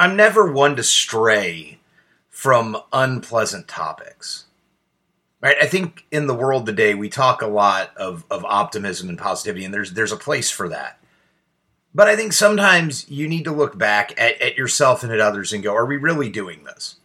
[0.00, 1.78] I'm never one to stray
[2.30, 4.46] from unpleasant topics.
[5.42, 5.56] Right?
[5.60, 9.62] I think in the world today we talk a lot of, of optimism and positivity,
[9.62, 10.98] and there's there's a place for that.
[11.94, 15.52] But I think sometimes you need to look back at, at yourself and at others
[15.52, 16.96] and go, are we really doing this?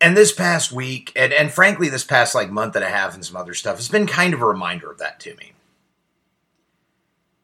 [0.00, 3.24] And this past week, and, and frankly, this past like month and a half and
[3.24, 5.52] some other stuff has been kind of a reminder of that to me.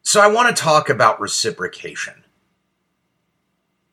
[0.01, 2.23] So I want to talk about reciprocation.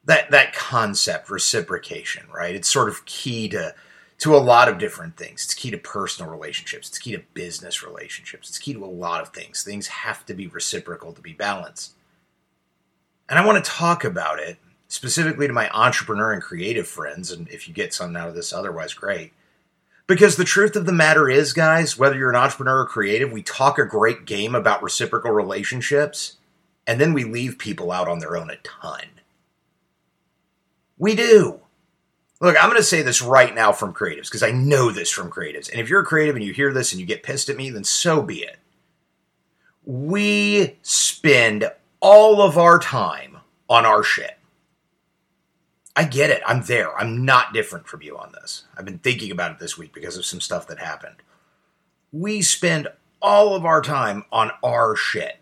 [0.07, 2.55] That that concept, reciprocation, right?
[2.55, 3.75] It's sort of key to
[4.19, 5.45] to a lot of different things.
[5.45, 6.89] It's key to personal relationships.
[6.89, 8.49] It's key to business relationships.
[8.49, 9.63] It's key to a lot of things.
[9.63, 11.93] Things have to be reciprocal to be balanced.
[13.29, 14.57] And I want to talk about it
[14.89, 17.31] specifically to my entrepreneur and creative friends.
[17.31, 19.33] And if you get something out of this, otherwise, great.
[20.07, 23.43] Because the truth of the matter is, guys, whether you're an entrepreneur or creative, we
[23.43, 26.37] talk a great game about reciprocal relationships,
[26.87, 29.03] and then we leave people out on their own a ton.
[30.99, 31.61] We do.
[32.41, 35.31] Look, I'm going to say this right now from creatives because I know this from
[35.31, 35.71] creatives.
[35.71, 37.71] And if you're a creative and you hear this and you get pissed at me,
[37.71, 38.59] then so be it.
[39.85, 41.71] We spend
[42.01, 44.39] all of our time on our shit.
[45.95, 46.43] I get it.
[46.47, 46.97] I'm there.
[46.99, 48.65] I'm not different from you on this.
[48.77, 51.17] I've been thinking about it this week because of some stuff that happened.
[52.13, 52.89] We spend
[53.23, 55.39] all of our time on our shit.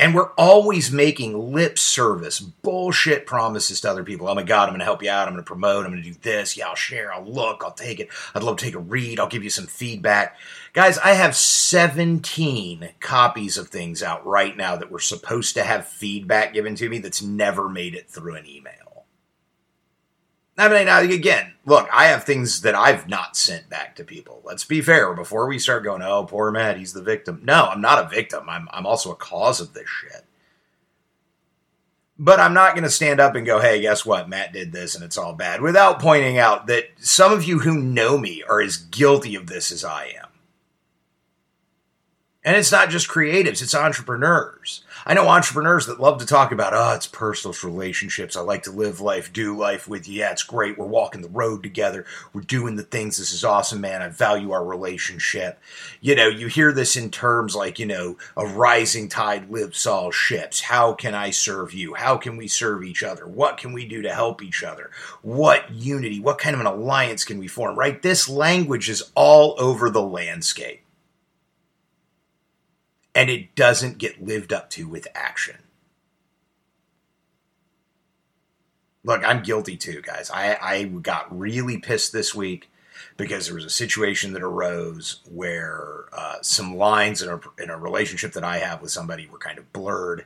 [0.00, 4.28] And we're always making lip service, bullshit promises to other people.
[4.28, 5.26] Oh my God, I'm going to help you out.
[5.26, 5.84] I'm going to promote.
[5.84, 6.56] I'm going to do this.
[6.56, 7.12] Yeah, I'll share.
[7.12, 7.62] I'll look.
[7.64, 8.08] I'll take it.
[8.32, 9.18] I'd love to take a read.
[9.18, 10.36] I'll give you some feedback.
[10.72, 15.88] Guys, I have 17 copies of things out right now that were supposed to have
[15.88, 18.87] feedback given to me that's never made it through an email.
[20.58, 24.42] I mean, again, look, I have things that I've not sent back to people.
[24.44, 25.14] Let's be fair.
[25.14, 27.40] Before we start going, oh, poor Matt, he's the victim.
[27.44, 28.48] No, I'm not a victim.
[28.48, 30.24] I'm I'm also a cause of this shit.
[32.18, 34.28] But I'm not going to stand up and go, hey, guess what?
[34.28, 37.80] Matt did this and it's all bad without pointing out that some of you who
[37.80, 40.27] know me are as guilty of this as I am.
[42.48, 44.82] And it's not just creatives, it's entrepreneurs.
[45.04, 48.38] I know entrepreneurs that love to talk about, oh, it's personal relationships.
[48.38, 50.20] I like to live life, do life with you.
[50.20, 50.78] Yeah, it's great.
[50.78, 52.06] We're walking the road together.
[52.32, 53.18] We're doing the things.
[53.18, 54.00] This is awesome, man.
[54.00, 55.60] I value our relationship.
[56.00, 60.10] You know, you hear this in terms like, you know, a rising tide lifts all
[60.10, 60.62] ships.
[60.62, 61.92] How can I serve you?
[61.96, 63.26] How can we serve each other?
[63.26, 64.90] What can we do to help each other?
[65.20, 66.18] What unity?
[66.18, 68.00] What kind of an alliance can we form, right?
[68.00, 70.80] This language is all over the landscape
[73.18, 75.56] and it doesn't get lived up to with action.
[79.02, 80.30] Look, I'm guilty too, guys.
[80.30, 82.70] I, I got really pissed this week
[83.16, 87.76] because there was a situation that arose where uh, some lines in a, in a
[87.76, 90.24] relationship that I have with somebody were kind of blurred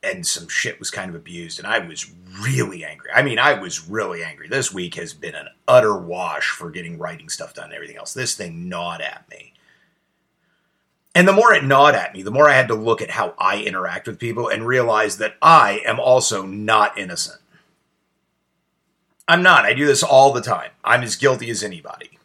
[0.00, 2.12] and some shit was kind of abused and I was
[2.44, 3.10] really angry.
[3.12, 4.46] I mean, I was really angry.
[4.46, 8.14] This week has been an utter wash for getting writing stuff done and everything else.
[8.14, 9.49] This thing gnawed at me.
[11.14, 13.34] And the more it gnawed at me, the more I had to look at how
[13.38, 17.40] I interact with people and realize that I am also not innocent.
[19.26, 19.64] I'm not.
[19.64, 20.70] I do this all the time.
[20.84, 22.18] I'm as guilty as anybody.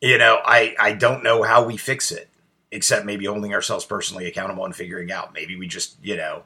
[0.00, 2.28] You know, I, I don't know how we fix it,
[2.70, 5.34] except maybe holding ourselves personally accountable and figuring out.
[5.34, 6.44] Maybe we just, you know,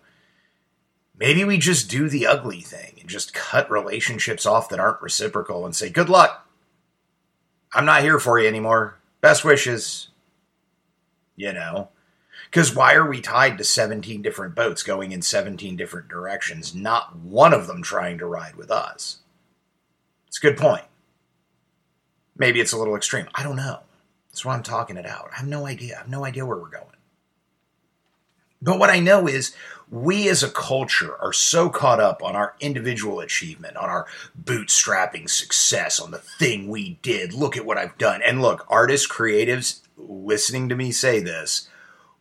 [1.18, 5.64] maybe we just do the ugly thing and just cut relationships off that aren't reciprocal
[5.64, 6.46] and say, good luck.
[7.72, 8.98] I'm not here for you anymore.
[9.24, 10.08] Best wishes.
[11.34, 11.88] You know?
[12.50, 17.16] Because why are we tied to 17 different boats going in 17 different directions, not
[17.16, 19.20] one of them trying to ride with us?
[20.28, 20.84] It's a good point.
[22.36, 23.26] Maybe it's a little extreme.
[23.34, 23.78] I don't know.
[24.28, 25.30] That's why I'm talking it out.
[25.32, 25.94] I have no idea.
[25.94, 26.93] I have no idea where we're going.
[28.64, 29.54] But what I know is
[29.90, 34.06] we as a culture are so caught up on our individual achievement, on our
[34.42, 37.34] bootstrapping success, on the thing we did.
[37.34, 38.22] Look at what I've done.
[38.22, 41.68] And look, artists, creatives, listening to me say this,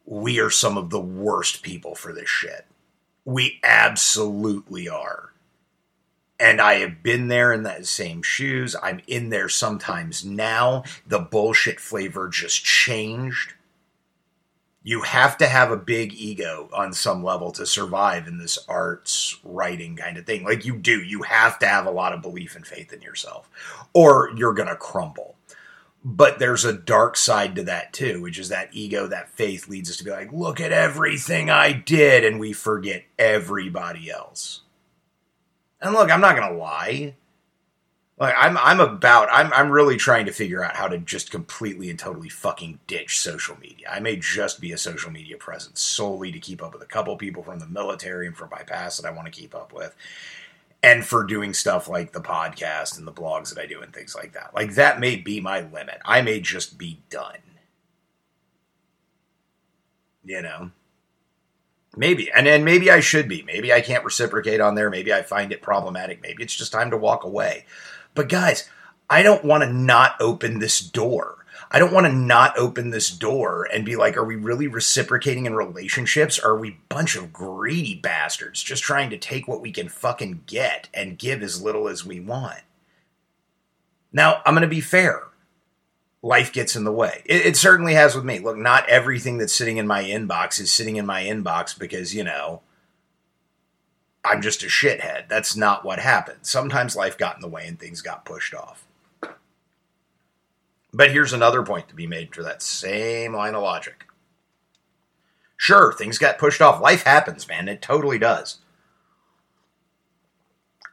[0.06, 2.66] we are some of the worst people for this shit.
[3.24, 5.32] We absolutely are.
[6.38, 8.76] And I have been there in that same shoes.
[8.84, 10.84] I'm in there sometimes now.
[11.08, 13.54] The bullshit flavor just changed
[14.84, 19.40] you have to have a big ego on some level to survive in this arts
[19.44, 20.44] writing kind of thing.
[20.44, 23.50] Like you do, you have to have a lot of belief and faith in yourself,
[23.94, 25.36] or you're going to crumble.
[26.06, 29.90] But there's a dark side to that too, which is that ego, that faith leads
[29.90, 34.62] us to be like, look at everything I did, and we forget everybody else.
[35.80, 37.16] And look, I'm not going to lie.
[38.20, 41.90] Like I'm I'm about I'm I'm really trying to figure out how to just completely
[41.90, 43.88] and totally fucking ditch social media.
[43.90, 47.16] I may just be a social media presence solely to keep up with a couple
[47.18, 49.96] people from the military and from my past that I want to keep up with.
[50.84, 54.16] And for doing stuff like the podcast and the blogs that I do and things
[54.16, 54.54] like that.
[54.54, 56.00] Like that may be my limit.
[56.06, 57.38] I may just be done.
[60.26, 60.72] You know?
[61.96, 62.30] Maybe.
[62.32, 63.44] And then maybe I should be.
[63.44, 64.90] Maybe I can't reciprocate on there.
[64.90, 66.22] Maybe I find it problematic.
[66.22, 67.66] Maybe it's just time to walk away.
[68.16, 68.70] But guys,
[69.10, 71.46] I don't want to not open this door.
[71.72, 75.48] I don't want to not open this door and be like, are we really reciprocating
[75.48, 76.38] in relationships?
[76.38, 80.44] Or are we bunch of greedy bastards just trying to take what we can fucking
[80.46, 82.62] get and give as little as we want?
[84.12, 85.24] Now, I'm going to be fair.
[86.22, 87.24] Life gets in the way.
[87.26, 88.38] It, it certainly has with me.
[88.38, 92.24] Look, not everything that's sitting in my inbox is sitting in my inbox because, you
[92.24, 92.62] know,
[94.26, 95.28] I'm just a shithead.
[95.28, 96.40] That's not what happened.
[96.44, 98.86] Sometimes life got in the way and things got pushed off.
[100.94, 104.06] But here's another point to be made for that same line of logic.
[105.58, 106.82] Sure, things got pushed off.
[106.82, 107.68] Life happens, man.
[107.68, 108.60] It totally does.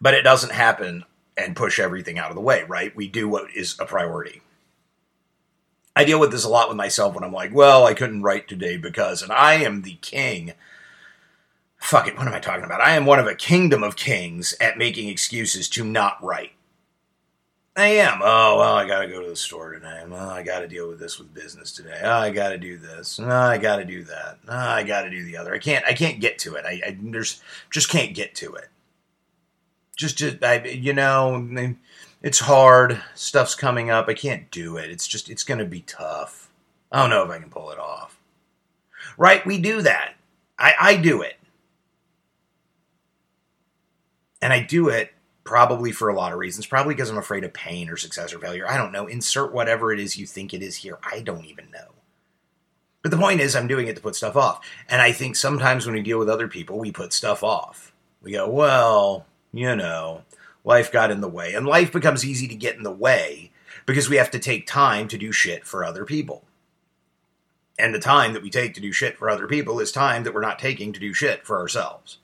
[0.00, 1.05] But it doesn't happen
[1.37, 2.94] and push everything out of the way, right?
[2.97, 4.43] We do what is a priority.
[5.94, 8.49] I deal with this a lot with myself when I'm like, well, I couldn't write
[8.49, 10.55] today because, and I am the king
[11.81, 12.81] fuck it, what am I talking about?
[12.81, 16.53] I am one of a kingdom of kings at making excuses to not write.
[17.77, 18.21] I am.
[18.23, 20.09] Oh, well, I got to go to the store tonight.
[20.09, 21.99] Well, I got to deal with this with business today.
[22.03, 23.19] Oh, I got to do this.
[23.19, 24.38] Oh, I got to do that.
[24.47, 25.55] Oh, I got to do the other.
[25.55, 26.65] I can't, I can't get to it.
[26.67, 27.41] I, I there's,
[27.71, 28.69] just can't get to it.
[29.97, 31.76] Just, just, I, you know,
[32.23, 33.00] it's hard.
[33.15, 34.09] Stuff's coming up.
[34.09, 34.91] I can't do it.
[34.91, 36.50] It's just, it's going to be tough.
[36.93, 38.19] I don't know if I can pull it off.
[39.17, 39.47] Right?
[39.47, 40.15] We do that.
[40.59, 41.39] I, I do it.
[44.42, 45.12] And I do it
[45.44, 46.66] probably for a lot of reasons.
[46.66, 48.69] Probably because I'm afraid of pain or success or failure.
[48.69, 49.06] I don't know.
[49.06, 50.98] Insert whatever it is you think it is here.
[51.02, 51.94] I don't even know.
[53.02, 54.64] But the point is, I'm doing it to put stuff off.
[54.88, 57.92] And I think sometimes when we deal with other people, we put stuff off.
[58.22, 60.22] We go, well, you know,
[60.64, 61.54] life got in the way.
[61.54, 63.50] And life becomes easy to get in the way
[63.87, 66.44] because we have to take time to do shit for other people.
[67.78, 70.34] And the time that we take to do shit for other people is time that
[70.34, 72.19] we're not taking to do shit for ourselves.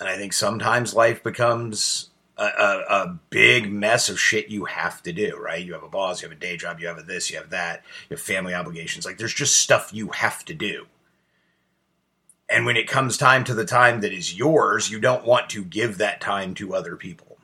[0.00, 2.08] And I think sometimes life becomes
[2.38, 5.64] a, a, a, big mess of shit you have to do, right?
[5.64, 7.50] You have a boss, you have a day job, you have a this, you have
[7.50, 9.04] that, you have family obligations.
[9.04, 10.86] Like there's just stuff you have to do.
[12.48, 15.62] And when it comes time to the time that is yours, you don't want to
[15.62, 17.36] give that time to other people.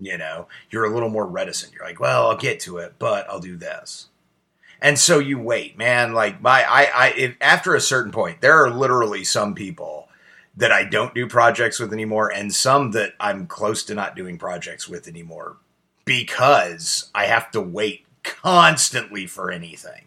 [0.00, 1.72] You know, you're a little more reticent.
[1.74, 4.08] You're like, well, I'll get to it, but I'll do this.
[4.80, 6.14] And so you wait, man.
[6.14, 10.05] Like my, I, I, if, after a certain point, there are literally some people
[10.56, 14.38] that I don't do projects with anymore, and some that I'm close to not doing
[14.38, 15.56] projects with anymore
[16.04, 20.02] because I have to wait constantly for anything.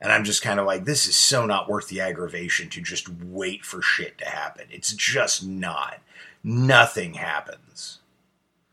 [0.00, 3.08] And I'm just kind of like, this is so not worth the aggravation to just
[3.08, 4.66] wait for shit to happen.
[4.70, 6.00] It's just not.
[6.42, 8.00] Nothing happens.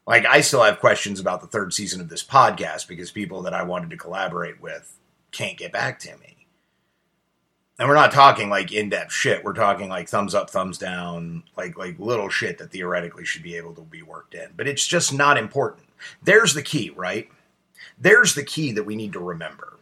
[0.05, 3.53] Like, I still have questions about the third season of this podcast because people that
[3.53, 4.97] I wanted to collaborate with
[5.31, 6.40] can't get back to me
[7.79, 9.43] and we're not talking like in-depth shit.
[9.43, 13.55] We're talking like thumbs up thumbs down like like little shit that theoretically should be
[13.55, 14.49] able to be worked in.
[14.55, 15.87] But it's just not important.
[16.21, 17.29] There's the key right?
[17.97, 19.77] There's the key that we need to remember.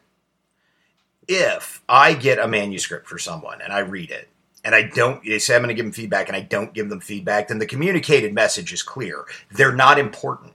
[1.28, 4.30] If i get a manuscript for someone and i read it
[4.64, 6.90] and i don't they say i'm going to give them feedback and i don't give
[6.90, 9.26] them feedback then the communicated message is clear.
[9.52, 10.54] They're not important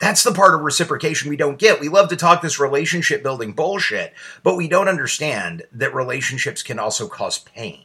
[0.00, 1.80] That's the part of reciprocation we don't get.
[1.80, 6.78] We love to talk this relationship building bullshit, but we don't understand that relationships can
[6.78, 7.84] also cause pain.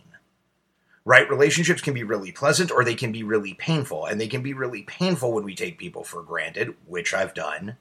[1.06, 1.30] Right?
[1.30, 4.06] Relationships can be really pleasant or they can be really painful.
[4.06, 7.78] And they can be really painful when we take people for granted, which I've done,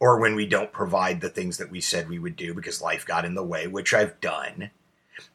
[0.00, 3.04] or when we don't provide the things that we said we would do because life
[3.04, 4.70] got in the way, which I've done.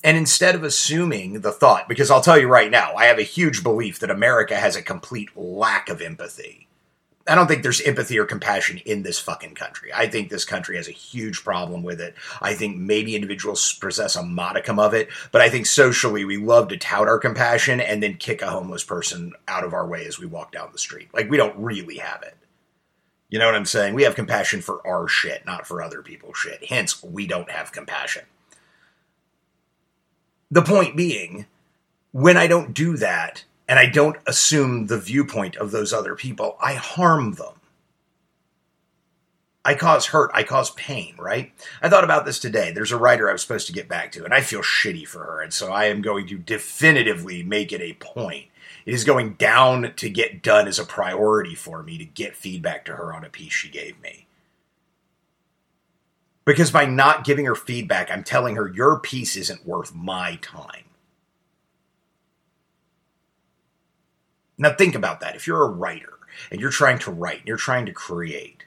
[0.03, 3.23] And instead of assuming the thought, because I'll tell you right now, I have a
[3.23, 6.67] huge belief that America has a complete lack of empathy
[7.27, 9.91] I don't think there's empathy or compassion in this fucking country.
[9.93, 12.15] I think this country has a huge problem with it.
[12.41, 16.67] I think maybe individuals possess a modicum of it, but I think socially we love
[16.69, 20.19] to tout our compassion and then kick a homeless person out of our way as
[20.19, 21.09] we walk down the street.
[21.13, 22.35] Like we don't really have it.
[23.29, 23.93] You know what I'm saying?
[23.93, 26.65] We have compassion for our shit, not for other people's shit.
[26.65, 28.23] Hence, we don't have compassion.
[30.49, 31.45] The point being,
[32.11, 36.57] when I don't do that, and I don't assume the viewpoint of those other people,
[36.61, 37.53] I harm them.
[39.63, 40.29] I cause hurt.
[40.33, 41.53] I cause pain, right?
[41.81, 42.73] I thought about this today.
[42.73, 45.19] There's a writer I was supposed to get back to, and I feel shitty for
[45.19, 45.41] her.
[45.41, 48.47] And so I am going to definitively make it a point.
[48.85, 52.83] It is going down to get done as a priority for me to get feedback
[52.85, 54.27] to her on a piece she gave me.
[56.43, 60.90] Because by not giving her feedback, I'm telling her your piece isn't worth my time.
[64.61, 65.35] Now, think about that.
[65.35, 66.19] If you're a writer
[66.51, 68.65] and you're trying to write, and you're trying to create,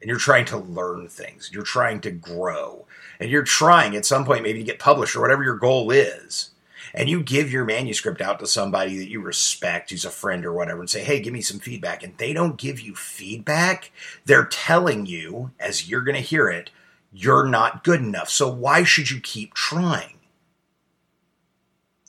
[0.00, 2.84] and you're trying to learn things, you're trying to grow,
[3.20, 6.50] and you're trying at some point maybe to get published or whatever your goal is,
[6.92, 10.52] and you give your manuscript out to somebody that you respect, who's a friend or
[10.52, 13.92] whatever, and say, hey, give me some feedback, and they don't give you feedback,
[14.24, 16.70] they're telling you, as you're going to hear it,
[17.12, 18.30] you're not good enough.
[18.30, 20.19] So why should you keep trying?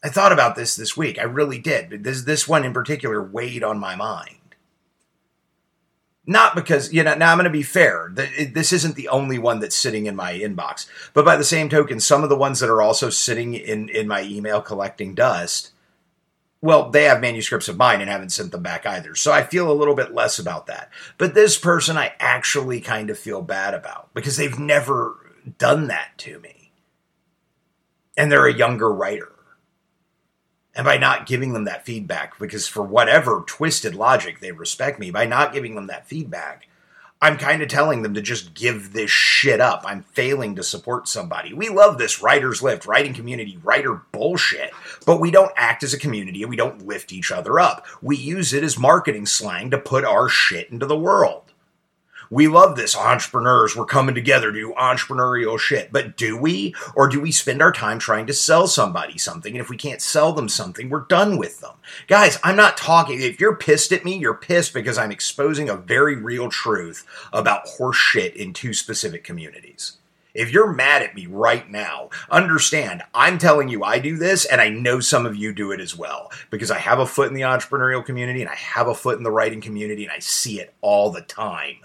[0.03, 1.19] I thought about this this week.
[1.19, 2.03] I really did.
[2.03, 4.37] This this one in particular weighed on my mind.
[6.25, 8.13] Not because, you know, now I'm going to be fair.
[8.13, 10.87] This isn't the only one that's sitting in my inbox.
[11.13, 14.07] But by the same token, some of the ones that are also sitting in, in
[14.07, 15.71] my email collecting dust,
[16.61, 19.15] well, they have manuscripts of mine and haven't sent them back either.
[19.15, 20.91] So I feel a little bit less about that.
[21.17, 25.17] But this person I actually kind of feel bad about because they've never
[25.57, 26.71] done that to me.
[28.15, 29.30] And they're a younger writer.
[30.73, 35.11] And by not giving them that feedback, because for whatever twisted logic they respect me,
[35.11, 36.67] by not giving them that feedback,
[37.23, 39.83] I'm kind of telling them to just give this shit up.
[39.85, 41.53] I'm failing to support somebody.
[41.53, 44.71] We love this writer's lift, writing community, writer bullshit,
[45.05, 47.85] but we don't act as a community and we don't lift each other up.
[48.01, 51.50] We use it as marketing slang to put our shit into the world.
[52.31, 53.75] We love this entrepreneurs.
[53.75, 55.91] We're coming together to do entrepreneurial shit.
[55.91, 56.73] But do we?
[56.95, 59.53] Or do we spend our time trying to sell somebody something?
[59.53, 61.75] And if we can't sell them something, we're done with them.
[62.07, 63.21] Guys, I'm not talking.
[63.21, 67.67] If you're pissed at me, you're pissed because I'm exposing a very real truth about
[67.67, 69.97] horse shit in two specific communities.
[70.33, 74.61] If you're mad at me right now, understand I'm telling you I do this, and
[74.61, 77.33] I know some of you do it as well because I have a foot in
[77.33, 80.61] the entrepreneurial community and I have a foot in the writing community, and I see
[80.61, 81.79] it all the time.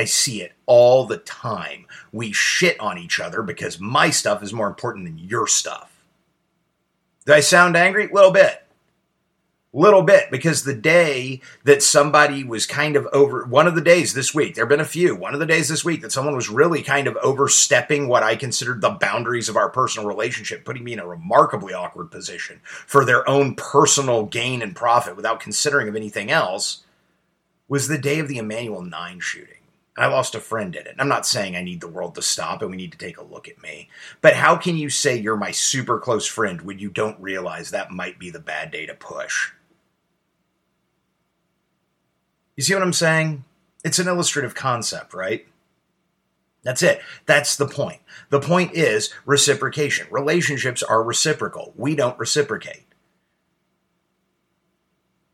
[0.00, 1.84] I see it all the time.
[2.10, 5.92] We shit on each other because my stuff is more important than your stuff.
[7.26, 8.06] Do I sound angry?
[8.08, 8.62] A little bit.
[9.74, 14.14] Little bit, because the day that somebody was kind of over, one of the days
[14.14, 16.34] this week, there have been a few, one of the days this week that someone
[16.34, 20.82] was really kind of overstepping what I considered the boundaries of our personal relationship, putting
[20.82, 25.88] me in a remarkably awkward position for their own personal gain and profit without considering
[25.88, 26.84] of anything else,
[27.68, 29.59] was the day of the Emanuel 9 shooting.
[30.00, 30.94] I lost a friend in it.
[30.98, 33.24] I'm not saying I need the world to stop and we need to take a
[33.24, 33.88] look at me.
[34.20, 37.90] But how can you say you're my super close friend when you don't realize that
[37.90, 39.52] might be the bad day to push?
[42.56, 43.44] You see what I'm saying?
[43.84, 45.46] It's an illustrative concept, right?
[46.62, 47.00] That's it.
[47.26, 48.00] That's the point.
[48.28, 50.06] The point is reciprocation.
[50.10, 51.72] Relationships are reciprocal.
[51.76, 52.86] We don't reciprocate.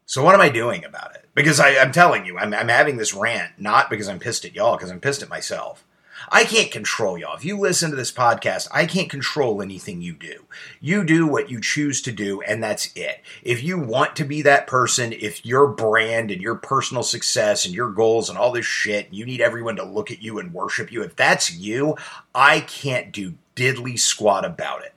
[0.06, 1.25] So what am I doing about it?
[1.36, 4.54] Because I, am telling you, I'm, I'm having this rant not because I'm pissed at
[4.54, 5.84] y'all, because I'm pissed at myself.
[6.30, 7.36] I can't control y'all.
[7.36, 10.46] If you listen to this podcast, I can't control anything you do.
[10.80, 13.20] You do what you choose to do, and that's it.
[13.42, 17.74] If you want to be that person, if your brand and your personal success and
[17.74, 20.90] your goals and all this shit, you need everyone to look at you and worship
[20.90, 21.96] you, if that's you,
[22.34, 24.94] I can't do diddly squat about it.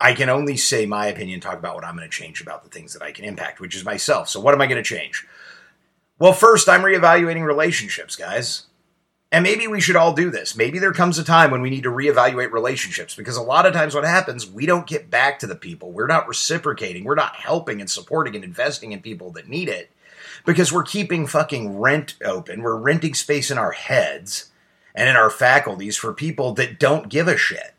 [0.00, 2.70] I can only say my opinion, talk about what I'm going to change about the
[2.70, 4.28] things that I can impact, which is myself.
[4.28, 5.26] So, what am I going to change?
[6.18, 8.64] Well, first, I'm reevaluating relationships, guys.
[9.30, 10.56] And maybe we should all do this.
[10.56, 13.74] Maybe there comes a time when we need to reevaluate relationships because a lot of
[13.74, 15.92] times what happens, we don't get back to the people.
[15.92, 17.04] We're not reciprocating.
[17.04, 19.90] We're not helping and supporting and investing in people that need it
[20.46, 22.62] because we're keeping fucking rent open.
[22.62, 24.50] We're renting space in our heads
[24.94, 27.74] and in our faculties for people that don't give a shit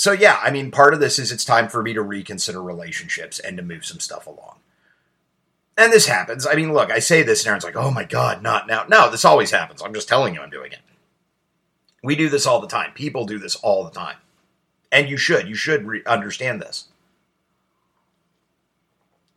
[0.00, 3.38] so yeah, I mean, part of this is it's time for me to reconsider relationships
[3.38, 4.56] and to move some stuff along.
[5.76, 6.46] And this happens.
[6.46, 9.10] I mean, look, I say this, and Aaron's like, "Oh my god, not now." No,
[9.10, 9.82] this always happens.
[9.82, 10.78] I'm just telling you, I'm doing it.
[12.02, 12.94] We do this all the time.
[12.94, 14.16] People do this all the time,
[14.90, 15.46] and you should.
[15.46, 16.86] You should re- understand this.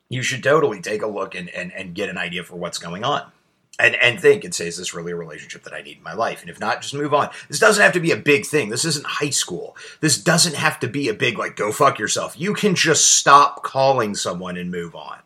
[0.08, 3.04] You should totally take a look and, and and get an idea for what's going
[3.04, 3.33] on
[3.80, 6.14] and and think and say, is this really a relationship that I need in my
[6.14, 6.42] life?
[6.42, 7.30] And if not, just move on.
[7.48, 8.70] This doesn't have to be a big thing.
[8.70, 9.76] This isn't high school.
[10.00, 12.40] This doesn't have to be a big like go fuck yourself.
[12.40, 15.20] You can just stop calling someone and move on.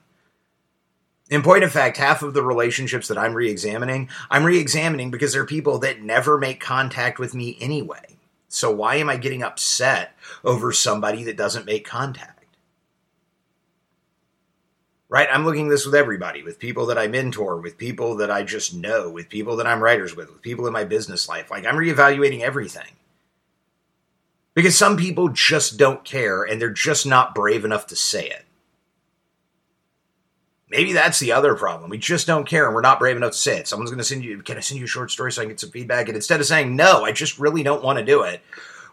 [1.29, 5.45] In point of fact, half of the relationships that I'm re-examining, I'm re-examining because they're
[5.45, 8.17] people that never make contact with me anyway.
[8.47, 12.36] So why am I getting upset over somebody that doesn't make contact?
[15.09, 15.27] Right?
[15.31, 18.73] I'm looking this with everybody, with people that I mentor, with people that I just
[18.73, 21.49] know, with people that I'm writers with, with people in my business life.
[21.49, 22.91] Like I'm reevaluating everything.
[24.53, 28.43] Because some people just don't care and they're just not brave enough to say it.
[30.69, 31.89] Maybe that's the other problem.
[31.89, 33.67] We just don't care and we're not brave enough to say it.
[33.67, 35.51] Someone's going to send you, can I send you a short story so I can
[35.51, 36.07] get some feedback?
[36.07, 38.41] And instead of saying, no, I just really don't want to do it,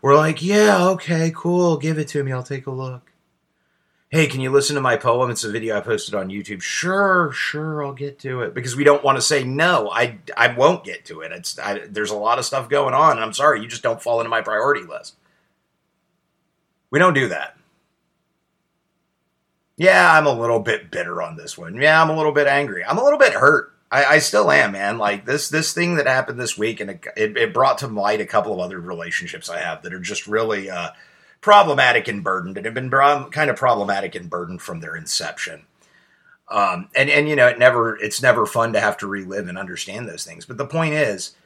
[0.00, 3.13] we're like, yeah, okay, cool, give it to me, I'll take a look
[4.14, 5.28] hey, can you listen to my poem?
[5.28, 6.62] It's a video I posted on YouTube.
[6.62, 9.90] Sure, sure, I'll get to it because we don't want to say no.
[9.90, 11.33] I I won't get to it.
[11.33, 14.00] It's I, there's a lot of stuff going on, and I'm sorry, you just don't
[14.00, 15.16] fall into my priority list.
[16.90, 17.56] We don't do that.
[19.76, 21.75] Yeah, I'm a little bit bitter on this one.
[21.75, 22.85] Yeah, I'm a little bit angry.
[22.85, 23.73] I'm a little bit hurt.
[23.90, 24.97] I, I still am, man.
[24.97, 28.26] Like this this thing that happened this week, and it, it, brought to light a
[28.26, 30.71] couple of other relationships I have that are just really.
[30.71, 30.90] Uh,
[31.44, 35.66] problematic and burdened, and have been kind of problematic and burdened from their inception.
[36.48, 39.58] Um, and and you know, it never it's never fun to have to relive and
[39.58, 40.46] understand those things.
[40.46, 41.36] But the point is,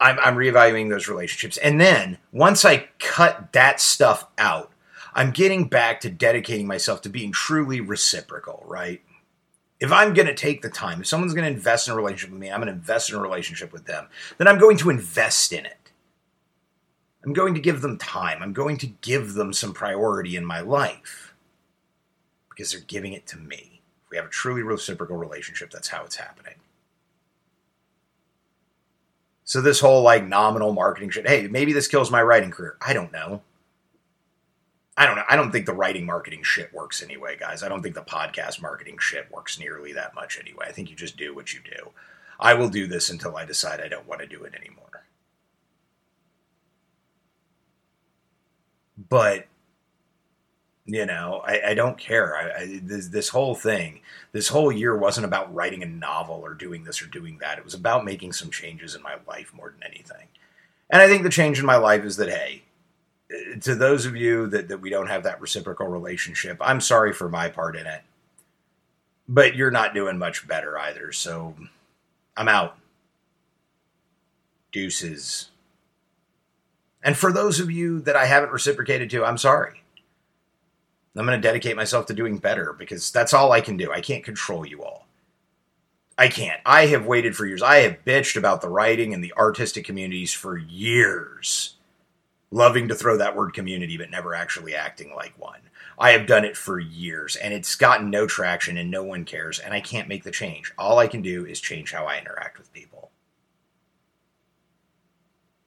[0.00, 4.72] I'm, I'm reevaluating those relationships, and then once I cut that stuff out,
[5.14, 8.64] I'm getting back to dedicating myself to being truly reciprocal.
[8.66, 9.00] Right?
[9.78, 12.30] If I'm going to take the time, if someone's going to invest in a relationship
[12.30, 14.08] with me, I'm going to invest in a relationship with them.
[14.38, 15.81] Then I'm going to invest in it.
[17.24, 18.42] I'm going to give them time.
[18.42, 21.34] I'm going to give them some priority in my life
[22.50, 23.80] because they're giving it to me.
[24.04, 26.54] If we have a truly reciprocal relationship, that's how it's happening.
[29.44, 32.76] So this whole like nominal marketing shit, hey, maybe this kills my writing career.
[32.80, 33.42] I don't know.
[34.96, 35.24] I don't know.
[35.28, 37.62] I don't think the writing marketing shit works anyway, guys.
[37.62, 40.66] I don't think the podcast marketing shit works nearly that much anyway.
[40.68, 41.90] I think you just do what you do.
[42.38, 44.91] I will do this until I decide I don't want to do it anymore.
[48.96, 49.46] But
[50.84, 52.36] you know i, I don't care.
[52.36, 54.00] I, I, this, this whole thing
[54.32, 57.58] this whole year wasn't about writing a novel or doing this or doing that.
[57.58, 60.28] It was about making some changes in my life more than anything.
[60.90, 62.64] And i think the change in my life is that hey
[63.30, 67.12] eh, to those of you that, that we don't have that reciprocal relationship i'm sorry
[67.12, 68.02] for my part in it
[69.28, 71.12] but you're not doing much better either.
[71.12, 71.56] So
[72.36, 72.76] i'm out.
[74.72, 75.50] Deuces
[77.02, 79.82] and for those of you that I haven't reciprocated to, I'm sorry.
[81.14, 83.92] I'm going to dedicate myself to doing better because that's all I can do.
[83.92, 85.06] I can't control you all.
[86.16, 86.60] I can't.
[86.64, 87.62] I have waited for years.
[87.62, 91.76] I have bitched about the writing and the artistic communities for years.
[92.50, 95.60] Loving to throw that word community, but never actually acting like one.
[95.98, 99.58] I have done it for years and it's gotten no traction and no one cares,
[99.58, 100.72] and I can't make the change.
[100.78, 103.10] All I can do is change how I interact with people.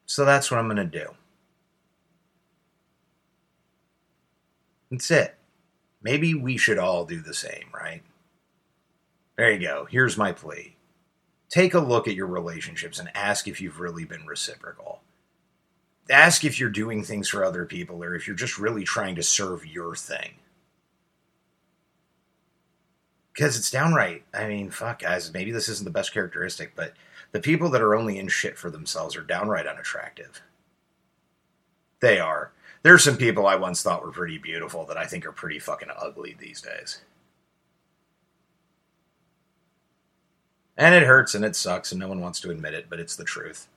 [0.05, 1.15] So that's what I'm going to do.
[4.91, 5.35] That's it.
[6.01, 8.03] Maybe we should all do the same, right?
[9.37, 9.87] There you go.
[9.89, 10.75] Here's my plea.
[11.49, 15.01] Take a look at your relationships and ask if you've really been reciprocal.
[16.09, 19.23] Ask if you're doing things for other people or if you're just really trying to
[19.23, 20.35] serve your thing.
[23.33, 26.93] Because it's downright, I mean, fuck, guys, maybe this isn't the best characteristic, but
[27.33, 30.41] the people that are only in shit for themselves are downright unattractive.
[31.99, 32.51] They are.
[32.85, 35.89] There's some people I once thought were pretty beautiful that I think are pretty fucking
[35.97, 37.01] ugly these days.
[40.77, 43.15] And it hurts and it sucks and no one wants to admit it, but it's
[43.15, 43.67] the truth.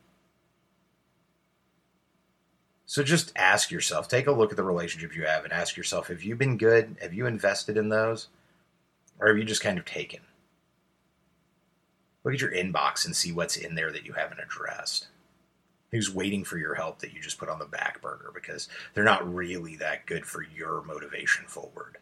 [2.85, 6.09] So just ask yourself, take a look at the relationships you have and ask yourself,
[6.09, 6.97] have you been good?
[7.01, 8.29] Have you invested in those?
[9.19, 10.21] Or have you just kind of taken?
[12.25, 15.07] Look at your inbox and see what's in there that you haven't addressed
[15.91, 19.05] who's waiting for your help that you just put on the back burner because they're
[19.05, 21.99] not really that good for your motivation forward.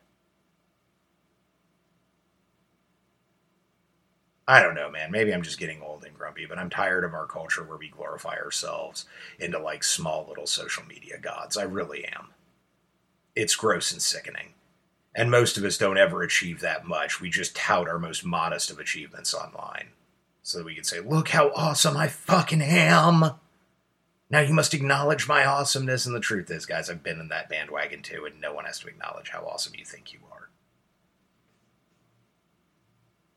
[4.49, 5.11] I don't know, man.
[5.11, 7.89] Maybe I'm just getting old and grumpy, but I'm tired of our culture where we
[7.89, 9.05] glorify ourselves
[9.41, 11.57] into like small little social media gods.
[11.57, 12.29] I really am.
[13.35, 14.55] It's gross and sickening.
[15.17, 17.21] And most of us don't ever achieve that much.
[17.21, 19.89] We just tout our most modest of achievements online
[20.43, 23.33] so that we can say, look how awesome I fucking am.
[24.29, 27.49] Now you must acknowledge my awesomeness, and the truth is, guys, I've been in that
[27.49, 30.51] bandwagon too, and no one has to acknowledge how awesome you think you are.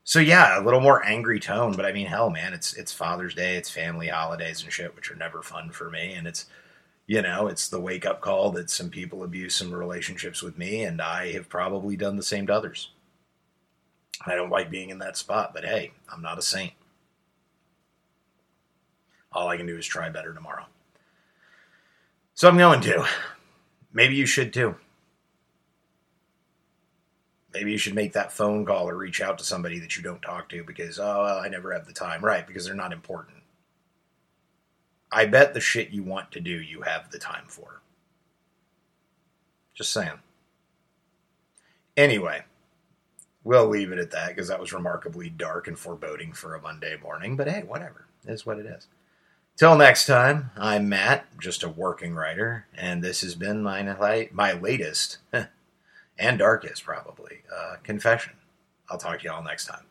[0.04, 3.36] So yeah, a little more angry tone, but I mean, hell, man, it's it's Father's
[3.36, 6.48] Day, it's family holidays and shit, which are never fun for me, and it's
[7.06, 10.84] you know, it's the wake up call that some people abuse some relationships with me,
[10.84, 12.92] and I have probably done the same to others.
[14.26, 16.74] I don't like being in that spot, but hey, I'm not a saint.
[19.32, 20.66] All I can do is try better tomorrow.
[22.40, 23.06] So I'm going to.
[23.92, 24.76] Maybe you should too.
[27.54, 30.22] Maybe you should make that phone call or reach out to somebody that you don't
[30.22, 32.24] talk to because, oh, well, I never have the time.
[32.24, 33.40] Right, because they're not important.
[35.12, 37.82] I bet the shit you want to do, you have the time for.
[39.74, 40.22] Just saying.
[41.98, 42.46] Anyway,
[43.44, 46.96] we'll leave it at that because that was remarkably dark and foreboding for a Monday
[47.04, 47.36] morning.
[47.36, 48.06] But hey, whatever.
[48.26, 48.88] It is what it is.
[49.60, 54.54] Till next time, I'm Matt, just a working writer, and this has been my, my
[54.54, 55.18] latest
[56.18, 58.36] and darkest, probably, uh, confession.
[58.90, 59.84] I'll talk to you all next time.